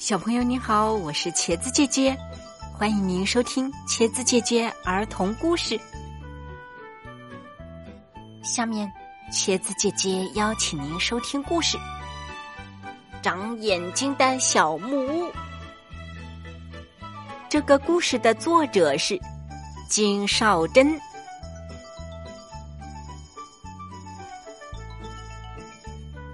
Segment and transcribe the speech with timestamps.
[0.00, 2.16] 小朋友你好，我是茄子姐姐，
[2.72, 5.78] 欢迎您收听茄子姐姐儿童故事。
[8.42, 8.90] 下面，
[9.30, 11.76] 茄子姐姐邀请您收听故事
[13.20, 15.26] 《长眼睛的小木屋》。
[17.50, 19.20] 这个故事的作者是
[19.86, 20.98] 金少珍。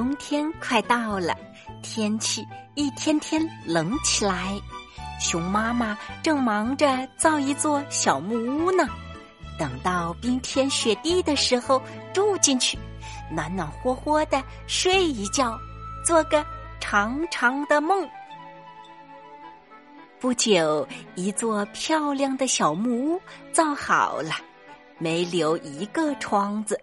[0.00, 1.36] 冬天快到了，
[1.82, 4.58] 天气一天天冷起来。
[5.20, 8.88] 熊妈妈正忙着造一座小木屋呢，
[9.58, 11.82] 等到冰天雪地的时候
[12.14, 12.78] 住进去，
[13.30, 15.54] 暖暖和和的睡一觉，
[16.02, 16.42] 做个
[16.80, 18.08] 长长的梦。
[20.18, 23.20] 不久，一座漂亮的小木屋
[23.52, 24.32] 造好了，
[24.96, 26.80] 没留一个窗子。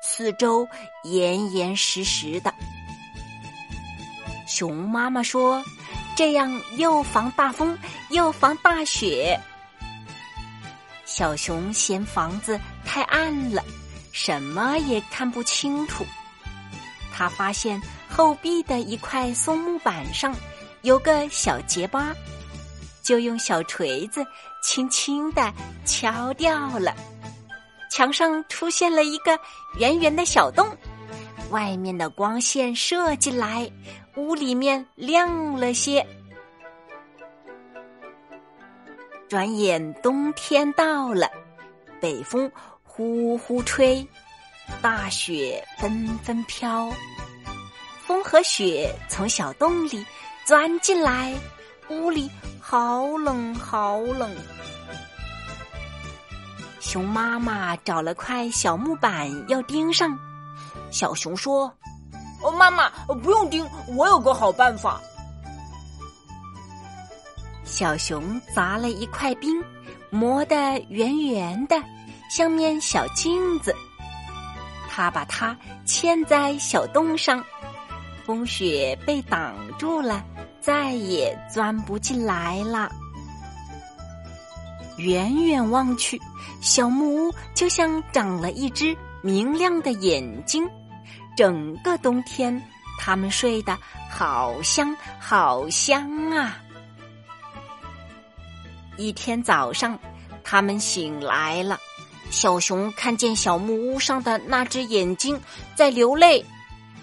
[0.00, 0.68] 四周
[1.04, 2.52] 严严实实的，
[4.46, 5.62] 熊妈妈说
[6.16, 7.76] ：“这样又防大风，
[8.10, 9.38] 又防大雪。”
[11.04, 13.64] 小熊嫌房子太暗了，
[14.12, 16.04] 什么也看不清楚。
[17.12, 20.34] 他发现后壁的一块松木板上
[20.82, 22.14] 有个小结疤，
[23.02, 24.24] 就用小锤子
[24.62, 25.52] 轻轻的
[25.84, 26.94] 敲掉了。
[27.96, 29.40] 墙上出现了一个
[29.78, 30.68] 圆圆的小洞，
[31.48, 33.66] 外面的光线射进来，
[34.16, 36.06] 屋里面亮了些。
[39.30, 41.26] 转眼冬天到了，
[41.98, 44.06] 北风呼呼吹，
[44.82, 46.92] 大雪纷纷飘，
[48.06, 50.04] 风和雪从小洞里
[50.44, 51.32] 钻进来，
[51.88, 54.30] 屋里好冷好冷。
[56.80, 60.16] 熊妈妈找了块小木板要钉上，
[60.90, 61.72] 小熊说
[62.42, 62.88] ：“哦，妈妈
[63.22, 65.00] 不用钉，我有个好办法。”
[67.64, 69.62] 小熊砸了一块冰，
[70.10, 71.76] 磨得圆圆的，
[72.30, 73.74] 像面小镜子。
[74.88, 77.44] 他把它嵌在小洞上，
[78.24, 80.24] 风雪被挡住了，
[80.60, 82.90] 再也钻不进来了。
[84.98, 86.20] 远远望去，
[86.60, 90.68] 小木屋就像长了一只明亮的眼睛。
[91.36, 92.62] 整个冬天，
[92.98, 93.76] 他们睡得
[94.10, 96.56] 好香好香啊！
[98.96, 99.98] 一天早上，
[100.42, 101.78] 他们醒来了，
[102.30, 105.38] 小熊看见小木屋上的那只眼睛
[105.74, 106.42] 在流泪，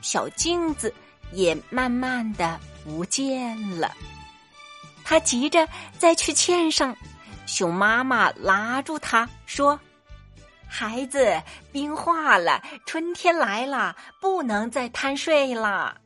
[0.00, 0.92] 小镜子
[1.32, 3.94] 也慢慢的不见了。
[5.04, 5.68] 他急着
[5.98, 6.96] 再去嵌上。
[7.46, 9.78] 熊妈妈拉住他说
[10.66, 15.96] ：“孩子，冰化了，春天来了，不能再贪睡啦。”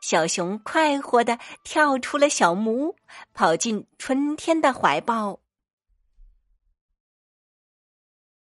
[0.00, 2.96] 小熊快活的跳出了小木屋，
[3.32, 5.40] 跑进春天的怀抱。